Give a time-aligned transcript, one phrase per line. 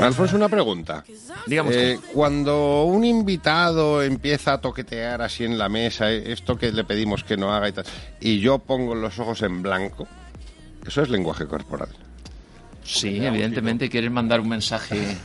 [0.00, 1.02] Alfonso, una pregunta.
[1.46, 6.70] Digamos Eh, cuando un invitado empieza a toquetear así en la mesa, eh, esto que
[6.70, 7.84] le pedimos que no haga y tal,
[8.20, 10.06] y yo pongo los ojos en blanco,
[10.86, 11.88] eso es lenguaje corporal.
[12.84, 15.16] Sí, evidentemente quieres mandar un mensaje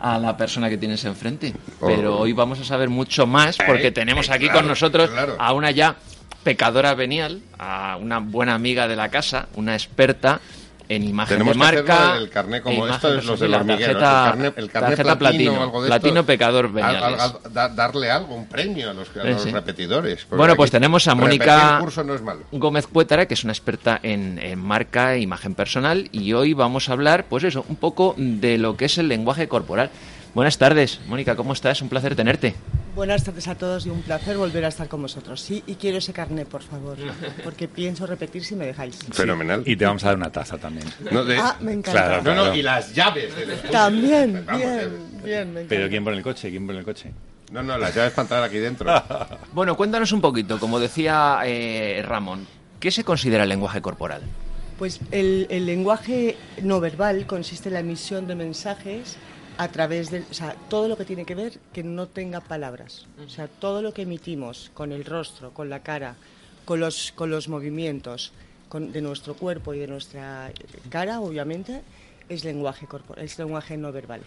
[0.00, 1.54] a la persona que tienes enfrente.
[1.80, 2.20] Pero Oh.
[2.22, 5.36] hoy vamos a saber mucho más porque Eh, tenemos aquí claro, con nosotros claro.
[5.38, 5.96] a una ya
[6.42, 10.40] pecadora venial, a una buena amiga de la casa, una experta
[10.88, 12.14] en imagen Tenemos de marca.
[12.14, 14.70] del carné e como imagen esto es los del la hormiguero, tarjeta, el carné, el
[14.70, 16.26] carné tarjeta platino, platino, algo de platino esto.
[16.26, 19.50] pecador Al- da- darle algo, un premio a los, a los sí.
[19.50, 20.26] repetidores.
[20.30, 22.18] Bueno, pues tenemos a Mónica no.
[22.52, 26.88] Gómez Puétara, que es una experta en, en marca e imagen personal, y hoy vamos
[26.88, 29.90] a hablar, pues eso, un poco de lo que es el lenguaje corporal.
[30.34, 31.80] Buenas tardes, Mónica, ¿cómo estás?
[31.80, 32.54] Un placer tenerte.
[32.96, 35.40] Buenas tardes a todos y un placer volver a estar con vosotros.
[35.40, 36.96] Sí, y quiero ese carné, por favor,
[37.42, 38.98] porque pienso repetir si me dejáis.
[39.12, 39.62] Fenomenal.
[39.66, 40.86] Y te vamos a dar una taza también.
[41.10, 41.92] No, de- Ah, me encanta.
[42.20, 43.32] Claro, no, no, y las llaves.
[43.70, 44.88] También, Vamos, bien, eh,
[45.24, 45.66] bien, me encanta.
[45.68, 46.50] Pero ¿quién pone el coche?
[46.50, 47.12] ¿Quién pone el coche?
[47.52, 48.90] No, no, las llaves para entrar aquí dentro.
[49.52, 52.46] Bueno, cuéntanos un poquito, como decía eh, Ramón,
[52.80, 54.22] ¿qué se considera el lenguaje corporal?
[54.78, 59.16] Pues el, el lenguaje no verbal consiste en la emisión de mensajes
[59.58, 60.24] a través del...
[60.30, 63.06] O sea, todo lo que tiene que ver que no tenga palabras.
[63.24, 66.16] O sea, todo lo que emitimos con el rostro, con la cara,
[66.64, 68.32] con los, con los movimientos
[68.68, 70.50] con- de nuestro cuerpo y de nuestra
[70.90, 71.82] cara, obviamente,
[72.28, 74.22] es lenguaje corporal, es lenguaje no verbal.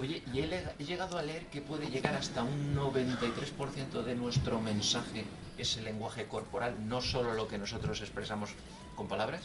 [0.00, 5.24] Oye, y he llegado a leer que puede llegar hasta un 93% de nuestro mensaje
[5.58, 8.50] es el lenguaje corporal, no solo lo que nosotros expresamos
[8.96, 9.42] con palabras.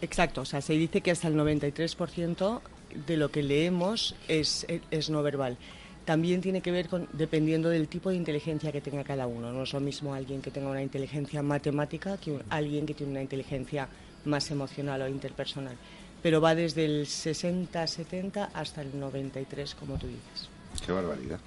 [0.00, 2.60] Exacto, o sea, se dice que hasta el 93%
[3.06, 5.56] de lo que leemos es, es no verbal.
[6.04, 9.52] También tiene que ver con, dependiendo del tipo de inteligencia que tenga cada uno.
[9.52, 13.10] No es lo mismo alguien que tenga una inteligencia matemática que un- alguien que tiene
[13.12, 13.88] una inteligencia
[14.24, 15.76] más emocional o interpersonal.
[16.22, 20.48] Pero va desde el 60-70 hasta el 93, como tú dices.
[20.84, 21.40] Qué barbaridad.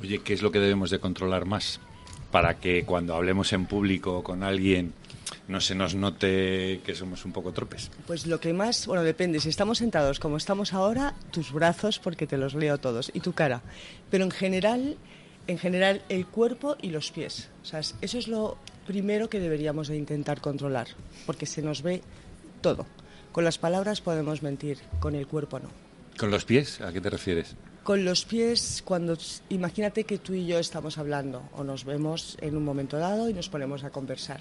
[0.00, 1.80] Oye, ¿qué es lo que debemos de controlar más?
[2.30, 4.92] Para que cuando hablemos en público con alguien
[5.48, 7.90] no se nos note que somos un poco tropes.
[8.06, 9.40] Pues lo que más, bueno, depende.
[9.40, 13.32] Si estamos sentados como estamos ahora, tus brazos, porque te los leo todos, y tu
[13.32, 13.62] cara.
[14.10, 14.96] Pero en general,
[15.48, 17.48] en general, el cuerpo y los pies.
[17.62, 20.86] O sea, es- eso es lo primero que deberíamos de intentar controlar,
[21.26, 22.02] porque se nos ve
[22.60, 22.86] todo.
[23.32, 25.68] Con las palabras podemos mentir, con el cuerpo no.
[26.16, 26.80] ¿Con los pies?
[26.80, 27.56] ¿A qué te refieres?
[27.90, 29.18] Con los pies, cuando
[29.48, 33.34] imagínate que tú y yo estamos hablando o nos vemos en un momento dado y
[33.34, 34.38] nos ponemos a conversar.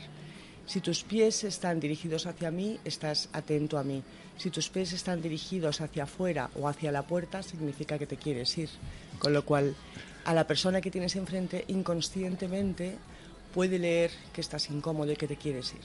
[0.67, 4.03] Si tus pies están dirigidos hacia mí, estás atento a mí.
[4.37, 8.55] Si tus pies están dirigidos hacia afuera o hacia la puerta, significa que te quieres
[8.55, 8.69] ir.
[9.17, 9.75] Con lo cual,
[10.25, 12.99] a la persona que tienes enfrente, inconscientemente,
[13.53, 15.81] puede leer que estás incómodo y que te quieres ir.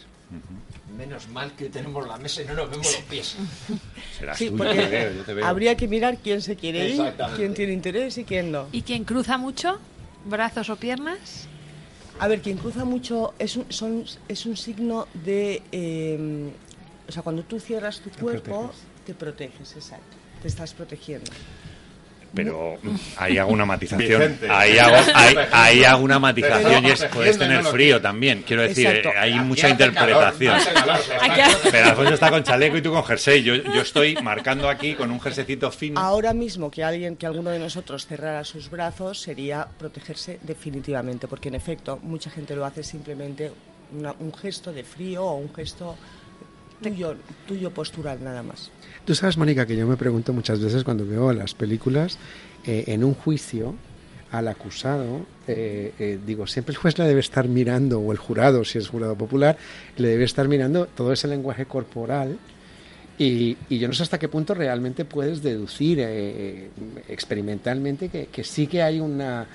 [0.96, 3.36] Menos mal que tenemos la mesa y no nos vemos los pies.
[4.18, 5.46] Serás Sí, tú, porque yo te veo, yo te veo.
[5.46, 7.02] habría que mirar quién se quiere ir,
[7.36, 8.66] quién tiene interés y quién no.
[8.72, 9.78] ¿Y quien cruza mucho?
[10.24, 11.46] ¿Brazos o piernas?
[12.20, 15.62] A ver, quien cruza mucho es un, son, es un signo de...
[15.72, 16.50] eh,
[17.08, 18.72] o sea, cuando tú cierras tu cuerpo,
[19.04, 20.16] te proteges, exacto.
[20.40, 21.30] Te estás protegiendo.
[22.34, 24.20] Pero mm, ahí hago una matización.
[24.20, 24.48] Vicente.
[24.50, 28.42] Ahí hago, ahí, ahí hago una matización y es, puedes tener frío también.
[28.46, 29.10] Quiero decir, Exacto.
[29.10, 30.54] eh, hay Aquí mucha interpretación.
[30.74, 31.48] calor, hace calor.
[31.70, 33.42] Pero Alfonso está con chaleco y tú con jersey.
[33.42, 36.00] Yo, yo estoy marcando aquí con un jerseycito fino.
[36.00, 41.48] Ahora mismo que alguien, que alguno de nosotros cerrara sus brazos sería protegerse definitivamente, porque
[41.48, 43.52] en efecto mucha gente lo hace simplemente
[43.96, 45.96] una- un gesto de frío o un gesto
[46.90, 47.14] tuyo,
[47.46, 48.70] tuyo postural nada más.
[49.04, 52.18] Tú sabes, Mónica, que yo me pregunto muchas veces cuando veo las películas,
[52.66, 53.74] eh, en un juicio
[54.30, 58.64] al acusado, eh, eh, digo, siempre el juez le debe estar mirando, o el jurado,
[58.64, 59.56] si es jurado popular,
[59.96, 62.38] le debe estar mirando todo ese lenguaje corporal.
[63.16, 66.68] Y, y yo no sé hasta qué punto realmente puedes deducir eh,
[67.08, 69.46] experimentalmente que, que sí que hay una,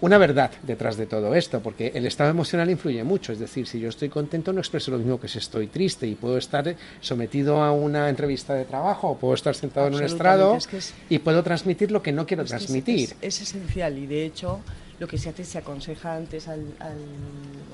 [0.00, 3.32] una verdad detrás de todo esto, porque el estado emocional influye mucho.
[3.32, 6.14] Es decir, si yo estoy contento, no expreso lo mismo que si estoy triste y
[6.14, 10.54] puedo estar sometido a una entrevista de trabajo o puedo estar sentado en un estrado
[10.56, 13.16] es que es- y puedo transmitir lo que no quiero Es transmitir.
[13.20, 14.60] Es, es esencial y de hecho
[15.00, 16.96] lo que se hace se aconseja antes al, al-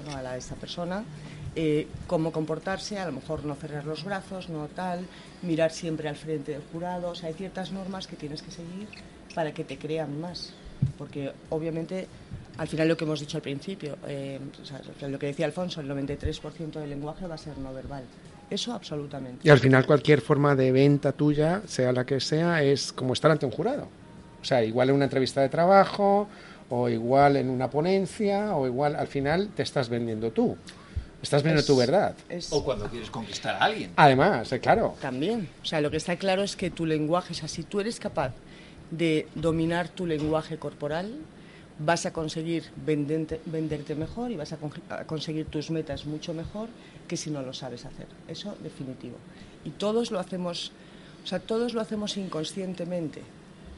[0.05, 1.05] bueno, a la- esta persona
[1.57, 5.07] eh, cómo comportarse, a lo mejor no cerrar los brazos, no tal,
[5.43, 7.11] mirar siempre al frente del jurado.
[7.11, 8.89] O sea, hay ciertas normas que tienes que seguir
[9.37, 10.53] para que te crean más.
[10.99, 12.07] Porque obviamente,
[12.59, 15.81] al final lo que hemos dicho al principio, eh, o sea, lo que decía Alfonso,
[15.81, 18.05] el 93% del lenguaje va a ser no verbal.
[18.51, 19.41] Eso absolutamente.
[19.47, 23.31] Y al final cualquier forma de venta tuya, sea la que sea, es como estar
[23.31, 23.89] ante un jurado.
[24.41, 26.29] O sea, igual en una entrevista de trabajo,
[26.69, 30.57] o igual en una ponencia, o igual al final te estás vendiendo tú.
[31.23, 32.15] Estás vendiendo Es- tu verdad.
[32.29, 33.93] es- O cuando quieres conquistar a alguien.
[33.97, 34.95] Además, eh, claro.
[35.01, 35.49] También.
[35.63, 37.99] O sea, lo que está claro es que tu lenguaje, o sea, si tú eres
[37.99, 38.33] capaz
[38.97, 41.13] de dominar tu lenguaje corporal,
[41.79, 46.33] vas a conseguir vendente- venderte mejor y vas a, con- a conseguir tus metas mucho
[46.33, 46.69] mejor
[47.09, 48.07] que si no lo sabes hacer.
[48.29, 49.17] Eso definitivo.
[49.65, 50.71] Y todos lo hacemos,
[51.25, 53.23] o sea, todos lo hacemos inconscientemente.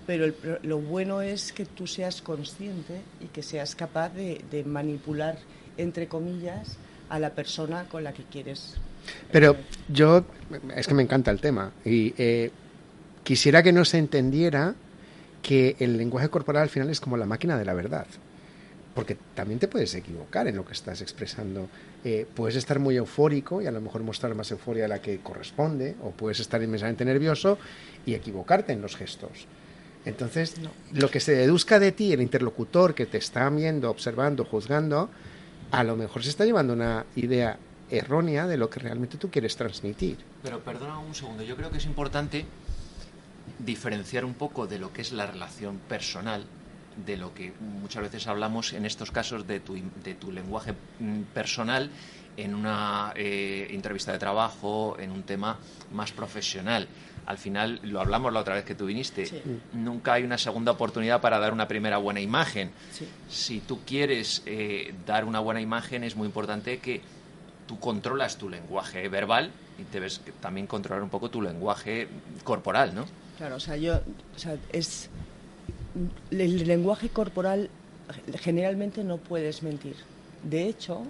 [0.06, 4.62] Pero el lo bueno es que tú seas consciente y que seas capaz de, de
[4.62, 5.38] manipular,
[5.78, 6.76] entre comillas,
[7.08, 8.74] a la persona con la que quieres
[9.32, 9.56] Pero
[9.88, 10.24] yo,
[10.76, 12.50] es que me encanta el tema, y eh,
[13.24, 14.74] quisiera que no se entendiera
[15.46, 18.08] que el lenguaje corporal al final es como la máquina de la verdad.
[18.96, 21.68] Porque también te puedes equivocar en lo que estás expresando.
[22.02, 25.20] Eh, puedes estar muy eufórico y a lo mejor mostrar más euforia de la que
[25.20, 27.58] corresponde, o puedes estar inmensamente nervioso
[28.04, 29.46] y equivocarte en los gestos.
[30.04, 30.56] Entonces,
[30.92, 35.10] lo que se deduzca de ti, el interlocutor que te está viendo, observando, juzgando,
[35.70, 37.56] a lo mejor se está llevando una idea
[37.88, 40.18] errónea de lo que realmente tú quieres transmitir.
[40.42, 42.44] Pero perdona un segundo, yo creo que es importante
[43.58, 46.44] diferenciar un poco de lo que es la relación personal,
[47.04, 51.22] de lo que muchas veces hablamos en estos casos de tu, de tu lenguaje mm,
[51.34, 51.90] personal
[52.36, 55.58] en una eh, entrevista de trabajo, en un tema
[55.92, 56.86] más profesional.
[57.24, 59.42] Al final, lo hablamos la otra vez que tú viniste, Sí.
[59.72, 62.70] nunca hay una segunda oportunidad para dar una primera buena imagen.
[62.92, 63.08] Sí.
[63.28, 67.00] Si tú quieres eh, dar una buena imagen, es muy importante que
[67.66, 72.06] tú controlas tu lenguaje verbal y debes también controlar un poco tu lenguaje
[72.44, 73.06] corporal, ¿no?
[73.36, 73.96] Claro, o sea, yo,
[74.34, 75.10] o sea, es
[76.30, 77.70] el lenguaje corporal
[78.38, 79.96] generalmente no puedes mentir.
[80.42, 81.02] De hecho,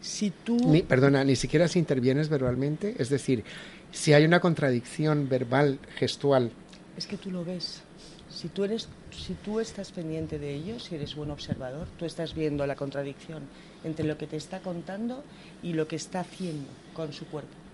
[0.00, 3.44] si tú Ni, perdona, ni siquiera si intervienes verbalmente, es decir,
[3.90, 6.52] si hay una contradicción verbal, gestual,
[6.96, 7.82] es que tú lo ves.
[8.30, 12.34] Si tú eres, si tú estás pendiente de ello, si eres buen observador, tú estás
[12.34, 13.42] viendo la contradicción
[13.84, 15.24] entre lo que te está contando
[15.62, 17.67] y lo que está haciendo con su cuerpo.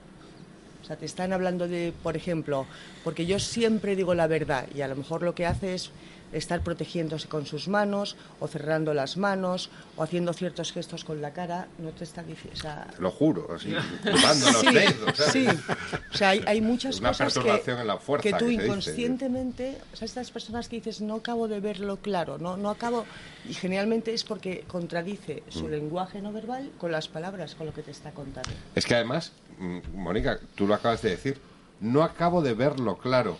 [0.85, 2.67] O sea, te están hablando de, por ejemplo,
[3.05, 5.91] porque yo siempre digo la verdad y a lo mejor lo que hace es
[6.35, 11.33] estar protegiéndose con sus manos o cerrando las manos o haciendo ciertos gestos con la
[11.33, 12.61] cara, no te está diciendo...
[12.61, 13.73] Sea, lo juro, así,
[14.05, 15.17] chupando los sí, dedos.
[15.17, 15.33] ¿sabes?
[15.33, 15.47] sí.
[16.13, 18.51] O sea, hay, hay muchas Una cosas que, en la fuerza que tú que se
[18.51, 18.65] dice.
[18.67, 23.05] inconscientemente, o sea, estas personas que dices, no acabo de verlo claro, no, no acabo,
[23.49, 25.71] y generalmente es porque contradice su Mm.
[25.71, 28.51] lenguaje no verbal con las palabras, con lo que te está contando.
[28.75, 31.39] Es que además, mm, Mónica, tú lo acabas de decir,
[31.81, 33.39] no acabo de verlo claro,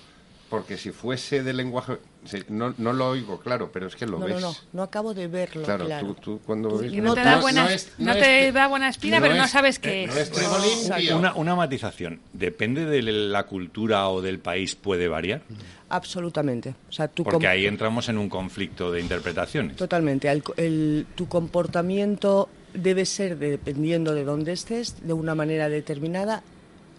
[0.49, 4.19] porque si fuese de lenguaje, sí, no, no lo oigo claro, pero es que lo
[4.19, 4.41] no, ves.
[4.41, 6.07] no, no, no acabo de verlo Claro, claro.
[6.09, 8.55] tú, tú cuando Tú- ves- no, No te da buena, es- no no te es-
[8.55, 10.91] da buena espina, no pero no es- sabes eh, qué no es.
[10.99, 11.11] es.
[11.13, 12.21] Una, una matización.
[12.33, 15.43] ¿Depende de la cultura o del país puede variar?
[15.89, 16.75] Absolutamente.
[16.89, 19.77] O sea, tú Porque ahí entramos en un conflicto de interpretaciones.
[19.77, 20.29] Totalmente.
[20.31, 26.43] El- el- tu comportamiento debe ser, dependiendo de dónde estés, de una manera determinada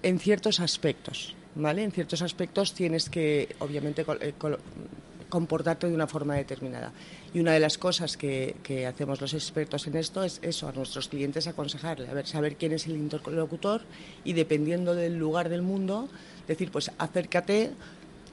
[0.04, 1.36] en ciertos aspectos.
[1.56, 1.84] ¿Vale?
[1.84, 4.34] En ciertos aspectos tienes que, obviamente, eh,
[5.30, 6.92] comportarte de una forma determinada.
[7.34, 10.72] Y una de las cosas que, que hacemos los expertos en esto es eso, a
[10.72, 13.82] nuestros clientes aconsejarle, a ver, saber quién es el interlocutor
[14.24, 16.08] y dependiendo del lugar del mundo,
[16.48, 17.72] decir, pues acércate,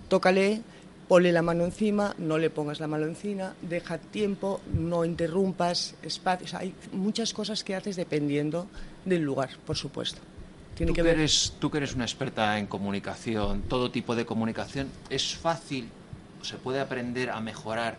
[0.08, 0.62] tócale,
[1.08, 6.44] ponle la mano encima, no le pongas la mano encima, deja tiempo, no interrumpas, espacio.
[6.44, 8.66] O sea, hay muchas cosas que haces dependiendo
[9.04, 10.20] del lugar, por supuesto.
[10.76, 11.18] Tiene Tú que ver.
[11.18, 15.88] eres, tú que eres una experta en comunicación, todo tipo de comunicación, ¿es fácil,
[16.42, 17.98] se puede aprender a mejorar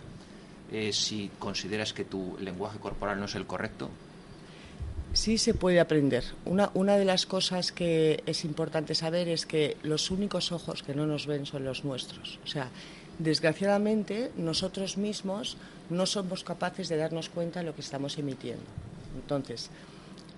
[0.71, 3.89] eh, si consideras que tu lenguaje corporal no es el correcto?
[5.13, 6.23] Sí se puede aprender.
[6.45, 10.95] Una, una de las cosas que es importante saber es que los únicos ojos que
[10.95, 12.39] no nos ven son los nuestros.
[12.43, 12.69] O sea,
[13.19, 15.57] desgraciadamente nosotros mismos
[15.91, 18.63] no somos capaces de darnos cuenta de lo que estamos emitiendo.
[19.15, 19.69] Entonces,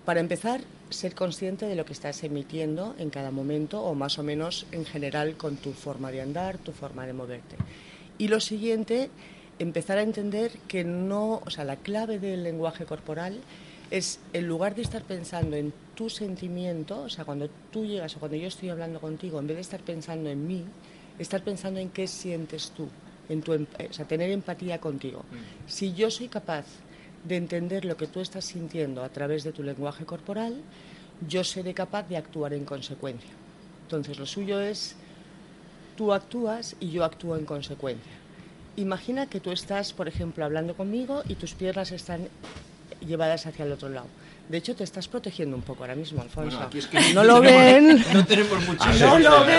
[0.05, 4.23] para empezar, ser consciente de lo que estás emitiendo en cada momento o más o
[4.23, 7.55] menos en general con tu forma de andar, tu forma de moverte.
[8.17, 9.09] Y lo siguiente,
[9.59, 13.39] empezar a entender que no, o sea, la clave del lenguaje corporal
[13.91, 18.19] es en lugar de estar pensando en tu sentimiento, o sea, cuando tú llegas o
[18.19, 20.63] cuando yo estoy hablando contigo, en vez de estar pensando en mí,
[21.19, 22.87] estar pensando en qué sientes tú
[23.27, 25.23] en tu, em- o sea, tener empatía contigo.
[25.67, 26.65] Si yo soy capaz
[27.27, 30.61] de entender lo que tú estás sintiendo a través de tu lenguaje corporal,
[31.27, 33.31] yo seré capaz de actuar en consecuencia.
[33.83, 34.95] Entonces, lo suyo es,
[35.95, 38.11] tú actúas y yo actúo en consecuencia.
[38.75, 42.27] Imagina que tú estás, por ejemplo, hablando conmigo y tus piernas están
[43.05, 44.07] llevadas hacia el otro lado.
[44.47, 46.57] De hecho, te estás protegiendo un poco ahora mismo, Alfonso.
[46.57, 48.05] Bueno, es que no lo ven.
[48.13, 48.85] No tenemos mucho.
[48.99, 49.57] No lo ven.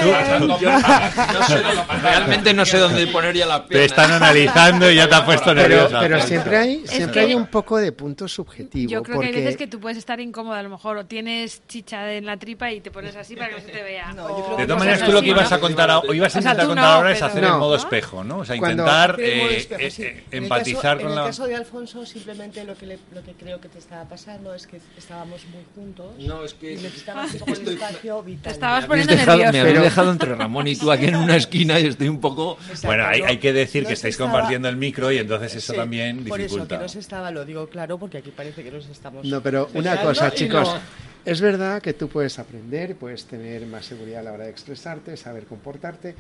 [2.03, 3.87] Realmente no sé dónde poner ya la Te pierna.
[3.87, 6.01] están analizando y ya te has puesto Pero, nerviosa.
[6.01, 8.91] pero siempre hay, siempre hay un poco de punto subjetivo.
[8.91, 11.07] Yo creo porque que hay veces que tú puedes estar incómoda, a lo mejor, o
[11.07, 14.13] tienes chicha en la tripa y te pones así para que no se te vea.
[14.13, 16.43] No, o- De todas maneras, tú lo que ibas a contar, o ibas a O
[16.43, 17.59] sea, intentar contar no, ahora es pero- hacer el No.
[17.59, 18.39] modo espejo, ¿no?
[18.39, 20.03] O sea, intentar el eh, espejo, eh, sí.
[20.05, 21.21] eh, En el empatizar caso- con En la...
[21.23, 24.55] el caso de Alfonso, simplemente lo que, le- lo que creo que te estaba pasando
[24.55, 28.43] es que estábamos muy juntos No, es que- y necesitabas un poco de espacio vital.
[28.43, 29.61] Te estabas Me habéis poniendo dejado, me nervioso.
[29.61, 32.59] habéis Pero- dejado entre Ramón y tú aquí en una esquina y estoy un poco...
[32.63, 35.55] Exacto, Bueno, hay, hay que decir no que estáis estaba- compartiendo el micro y entonces
[35.57, 36.79] eso Sí, también Por eso, que dificulta.
[36.79, 39.25] no se estaba, lo digo claro, porque aquí parece que nos estamos...
[39.25, 40.69] No, pero una cosa, chicos.
[40.69, 40.81] no.
[41.25, 45.17] Es verdad que tú puedes aprender, puedes tener más seguridad a la hora de expresarte,
[45.17, 46.15] saber comportarte,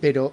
[0.00, 0.32] pero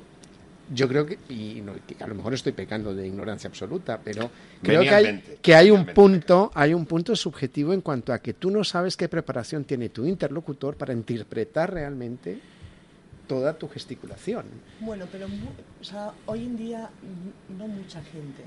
[0.74, 4.30] yo creo que, y no- que a lo mejor estoy pecando de ignorancia absoluta, pero
[4.62, 8.34] creo que hay, que hay un punto, hay un punto subjetivo en cuanto a que
[8.34, 12.40] tú no sabes qué preparación tiene tu interlocutor para interpretar realmente
[13.28, 14.46] toda tu gesticulación.
[14.80, 16.90] Bueno, pero mu- o sea, hoy en día
[17.58, 18.44] no mucha gente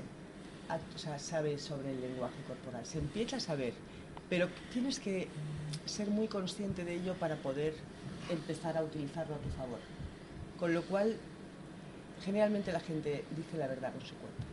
[0.95, 2.83] o sea, sabe sobre el lenguaje corporal.
[2.85, 3.73] Se empieza a saber,
[4.29, 5.27] pero tienes que
[5.85, 7.75] ser muy consciente de ello para poder
[8.31, 9.77] empezar a utilizarlo a tu favor.
[10.57, 11.15] Con lo cual,
[12.23, 14.43] generalmente la gente dice la verdad con su cuerpo.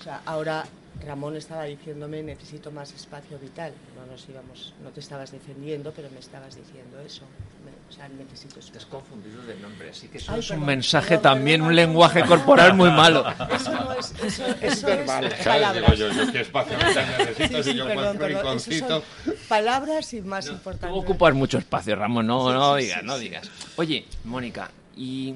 [0.00, 0.64] O sea, ahora
[1.04, 3.72] Ramón estaba diciéndome necesito más espacio vital.
[3.96, 7.22] No nos íbamos, no te estabas defendiendo, pero me estabas diciendo eso.
[7.64, 8.88] Me- o sea, necesito Te has espacio.
[8.90, 12.24] confundido de nombre, así que eso Ay, es un mensaje perdón, también, perdón, un lenguaje
[12.24, 13.24] corporal muy malo.
[13.54, 15.24] Eso no es, eso, eso verbal.
[15.26, 15.98] es palabras.
[15.98, 18.56] digo yo, yo qué espacio vital necesito Sí, si sí, yo perdón, encuentro un perdón,
[18.56, 19.02] esos rinconcito.
[19.24, 20.98] son palabras y más Tú importante.
[20.98, 23.20] ocupas mucho espacio, Ramón, no, Sí, no sí, digas, sí, no sí.
[23.24, 23.50] digas.
[23.76, 25.34] Oye, Mónica, ¿y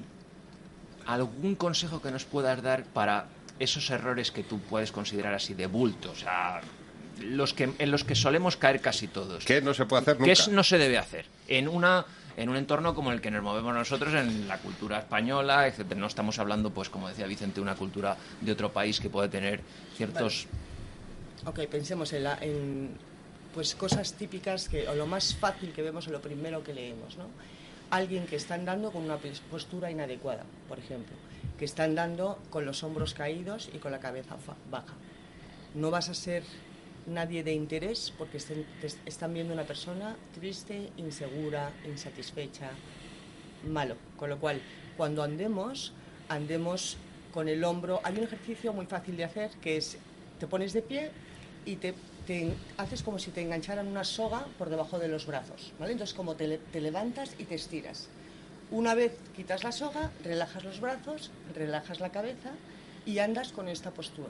[1.08, 3.26] algún consejo que nos puedas dar para
[3.58, 6.10] esos errores que tú puedes considerar así de bulto?
[6.10, 6.60] O sea,
[7.20, 9.44] los que, en los que solemos caer casi todos.
[9.44, 10.32] ¿Qué no se puede hacer ¿Qué nunca?
[10.32, 11.26] es- no se debe hacer?
[11.48, 12.04] En una
[12.36, 15.98] en un entorno como el que nos movemos nosotros en la cultura española, etcétera.
[15.98, 19.60] No estamos hablando, pues como decía Vicente, una cultura de otro país que puede tener
[19.96, 20.46] ciertos
[21.46, 22.90] Ok, pensemos en, la- en,
[23.54, 27.16] pues cosas típicas que, o lo más fácil que vemos o lo primero que leemos,
[27.16, 27.24] ¿no?
[27.90, 31.14] Alguien que está andando con una pos- postura inadecuada, por ejemplo,
[31.58, 34.36] que está andando con los hombros caídos y con la cabeza
[34.70, 34.94] baja.
[35.74, 36.42] No vas a ser
[37.06, 38.66] nadie de interés porque estén-
[39.06, 42.70] están viendo una persona triste, insegura, insatisfecha,
[43.66, 43.96] malo.
[44.18, 44.60] Con lo cual,
[44.98, 45.92] cuando andemos,
[46.28, 46.98] andemos
[47.32, 48.00] con el hombro.
[48.04, 49.96] Hay un ejercicio muy fácil de hacer que es,
[50.38, 51.10] te pones de pie
[51.64, 51.94] y te,
[52.28, 55.72] te haces como si te engancharan una soga por debajo de los brazos.
[55.80, 55.92] ¿vale?
[55.92, 58.06] Entonces, como te, le- te levantas y te estiras.
[58.70, 62.50] Una vez quitas la soga, relajas los brazos, relajas la cabeza
[63.06, 64.28] y andas con esta postura.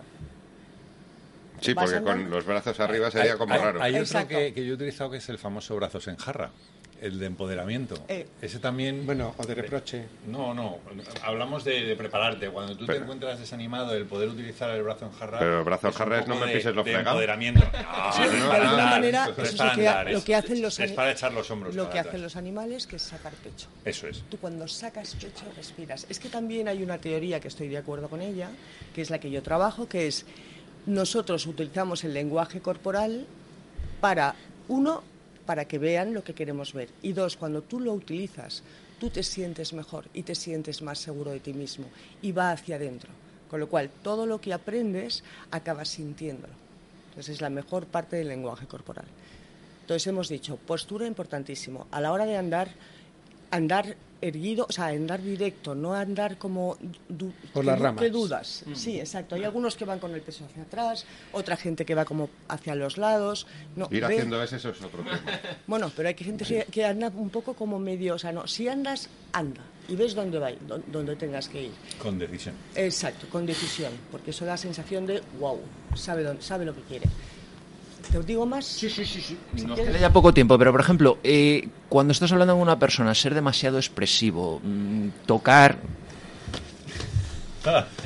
[1.60, 2.22] Sí, porque andando.
[2.22, 3.82] con los brazos arriba sería como hay, raro.
[3.82, 6.52] Hay otro que, que yo he utilizado que es el famoso brazos en jarra,
[7.00, 7.94] el de empoderamiento.
[8.08, 8.26] Eh.
[8.40, 9.06] Ese también...
[9.06, 10.04] Bueno, o de reproche.
[10.26, 10.78] No, no,
[11.22, 12.48] hablamos de, de prepararte.
[12.50, 15.38] Cuando tú te encuentras desanimado, el poder utilizar el brazo en jarra...
[15.38, 17.60] Pero el brazo en un jarra es poco no me pises lo de empoderamiento.
[17.60, 19.70] No, Sí, no, de alguna manera, eso es es para
[20.10, 22.06] lo que, lo hacen los Es para echar los hombros lo que atrás.
[22.06, 23.68] hacen los animales, que es sacar pecho.
[23.84, 24.22] Eso es.
[24.28, 26.06] Tú cuando sacas pecho respiras.
[26.08, 28.50] Es que también hay una teoría que estoy de acuerdo con ella,
[28.94, 30.26] que es la que yo trabajo, que es
[30.86, 33.26] nosotros utilizamos el lenguaje corporal
[34.00, 34.34] para,
[34.68, 35.02] uno,
[35.48, 36.90] para que vean lo que queremos ver.
[37.00, 38.62] Y dos, cuando tú lo utilizas,
[39.00, 41.86] tú te sientes mejor y te sientes más seguro de ti mismo
[42.20, 43.08] y va hacia adentro.
[43.48, 46.52] Con lo cual, todo lo que aprendes acabas sintiéndolo.
[47.08, 49.06] Entonces, es la mejor parte del lenguaje corporal.
[49.80, 51.86] Entonces hemos dicho, postura importantísimo.
[51.92, 52.68] A la hora de andar,
[53.50, 56.76] andar erguido, o sea, andar directo, no andar como
[57.08, 58.10] du- Por las ramas.
[58.10, 58.64] dudas.
[58.74, 59.36] Sí, exacto.
[59.36, 62.74] Hay algunos que van con el peso hacia atrás, otra gente que va como hacia
[62.74, 63.46] los lados.
[63.76, 65.20] No, Ir ve- haciendo ese, eso es otro tema.
[65.68, 68.48] Bueno, pero hay que gente que, que anda un poco como medio, o sea, no,
[68.48, 71.72] si andas, anda y ves dónde va, dó- dónde tengas que ir.
[72.02, 72.56] Con decisión.
[72.74, 75.60] Exacto, con decisión, porque eso da sensación de wow,
[75.94, 77.06] sabe dónde, sabe lo que quiere.
[78.10, 78.64] ¿Te digo más?
[78.64, 79.38] Sí, sí, sí, sí.
[79.66, 83.14] Nos queda ya poco tiempo, pero por ejemplo, eh, cuando estás hablando con una persona,
[83.14, 85.78] ser demasiado expresivo, mm, tocar.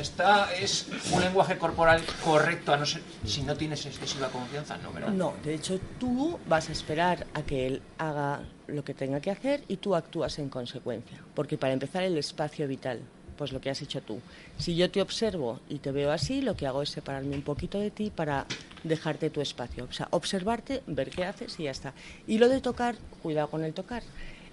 [0.00, 4.76] ¿Esta es un lenguaje corporal correcto a no ser si no tienes excesiva confianza?
[4.78, 5.10] No, ¿verdad?
[5.10, 9.30] No, de hecho tú vas a esperar a que él haga lo que tenga que
[9.30, 11.18] hacer y tú actúas en consecuencia.
[11.34, 13.02] Porque para empezar el espacio vital.
[13.36, 14.20] Pues lo que has hecho tú.
[14.58, 17.78] Si yo te observo y te veo así, lo que hago es separarme un poquito
[17.78, 18.46] de ti para
[18.84, 19.86] dejarte tu espacio.
[19.88, 21.92] O sea, observarte, ver qué haces y ya está.
[22.26, 24.02] Y lo de tocar, cuidado con el tocar.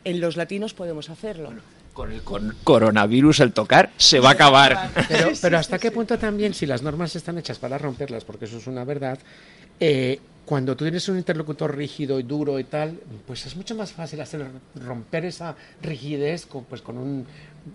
[0.04, 1.52] En los latinos podemos hacerlo.
[1.94, 4.92] Con el con coronavirus el tocar se va a acabar.
[5.10, 8.58] Pero, pero hasta qué punto también, si las normas están hechas para romperlas, porque eso
[8.58, 9.20] es una verdad,
[9.80, 13.92] eh, cuando tú tienes un interlocutor rígido y duro y tal, pues es mucho más
[13.92, 14.48] fácil hacer
[14.84, 17.28] romper esa rigidez con, pues con un,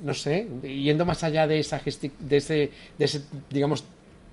[0.02, 1.80] no sé, yendo más allá de esa
[2.18, 3.84] de ese, de ese, digamos,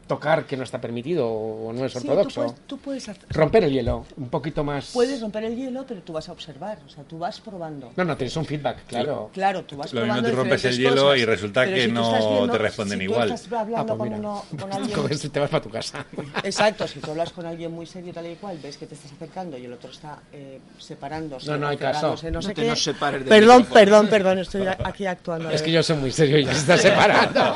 [0.08, 2.42] tocar que no está permitido o no es Sí, ortodoxo.
[2.42, 4.92] tú puedes, tú puedes hacer- Romper el hielo, un poquito más.
[4.94, 7.92] Puedes romper el hielo, pero tú vas a observar, o sea, tú vas probando.
[7.96, 9.30] No, no, tienes un feedback, claro.
[9.34, 11.92] Claro, tú vas Lo mismo probando tú rompes el hielo cosas, y resulta que si
[11.92, 13.28] no viendo- te responden si igual.
[13.30, 14.92] Tú estás hablando Ah, pues con, uno, con alguien...
[15.02, 16.06] Con eso te vas para tu casa.
[16.44, 19.14] Exacto, si tú hablas con alguien muy serio tal y cual, ves que te estás
[19.14, 22.10] acercando y el otro está eh, separándose, No, no hay caso.
[22.10, 22.68] no, sé No te qué.
[22.68, 25.50] nos separes perdón, perdón, perdón, estoy aquí actuando.
[25.52, 27.56] Es que yo soy muy serio y ya se está separando.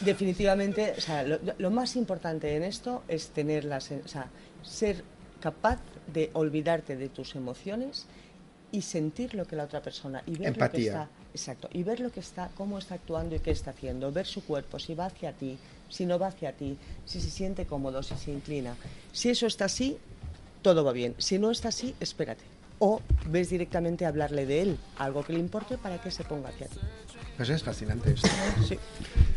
[0.00, 4.28] Definitivamente, o sea, lo, lo más importante en esto es tener la, o sea,
[4.62, 5.04] ser
[5.40, 5.78] capaz
[6.12, 8.06] de olvidarte de tus emociones
[8.72, 12.00] y sentir lo que la otra persona y ver lo que está, exacto, y ver
[12.00, 15.06] lo que está, cómo está actuando y qué está haciendo, ver su cuerpo, si va
[15.06, 15.56] hacia ti,
[15.88, 18.74] si no va hacia ti, si se siente cómodo, si se inclina.
[19.12, 19.96] Si eso está así,
[20.62, 21.14] todo va bien.
[21.18, 22.42] Si no está así, espérate.
[22.80, 26.48] O ves directamente a hablarle de él, algo que le importe para que se ponga
[26.48, 26.80] hacia ti.
[27.36, 28.28] Pues es fascinante esto.
[28.68, 28.78] Sí.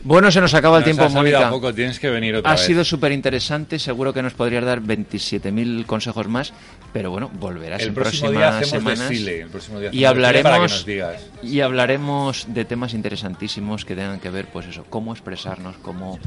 [0.03, 1.49] Bueno, se nos acaba el Nos tiempo, Mónica.
[1.49, 2.61] poco, tienes que venir otra Ha vez.
[2.63, 6.53] sido súper interesante, seguro que nos podrías dar 27.000 consejos más,
[6.93, 8.99] pero bueno, volverás El en próximo próximas día semanas.
[9.09, 9.41] desfile.
[9.41, 11.21] El próximo día y para que hablaremos nos digas.
[11.41, 16.19] y hablaremos de temas interesantísimos que tengan que ver pues eso cómo expresarnos cómo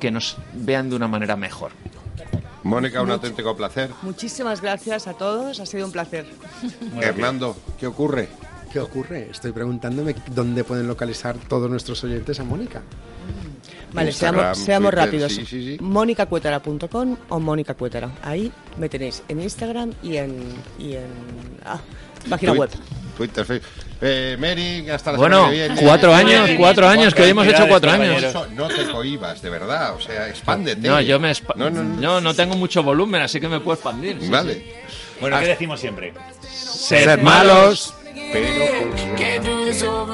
[0.00, 1.72] que nos vean de una manera mejor
[2.62, 3.90] Mónica, un auténtico placer.
[4.02, 6.24] Muchísimas gracias a todos, ha sido un placer.
[6.98, 8.28] Hernando, ¿qué ocurre?
[8.74, 9.28] ¿Qué ocurre?
[9.30, 12.82] Estoy preguntándome dónde pueden localizar todos nuestros oyentes a Mónica.
[13.92, 15.32] Vale, Instagram, seamos, seamos Twitter, rápidos.
[15.32, 15.76] sí, sí, sí.
[15.80, 18.10] monicacuetara.com o Mónica Cuetara.
[18.24, 20.40] Ahí me tenéis en Instagram y en,
[20.76, 21.06] y en
[21.64, 21.78] ah,
[22.28, 22.68] página web.
[23.16, 23.70] Twitter, Facebook.
[24.00, 25.80] Eh, Mary, hasta la Bueno, semana que viene.
[25.80, 28.24] cuatro años, cuatro años, que hoy hemos hecho cuatro años.
[28.24, 29.94] Eso, no te cohibas, de verdad.
[29.94, 30.80] O sea, expándete.
[30.88, 32.00] no yo me No, no, no.
[32.02, 34.54] yo no tengo mucho volumen así que me puedo expandir sí, Vale.
[34.54, 34.64] sí.
[35.20, 36.12] Bueno, ¿qué decimos siempre?
[36.42, 37.94] Sed malos
[39.74, 40.13] is over.